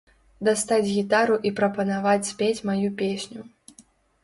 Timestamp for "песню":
3.05-3.49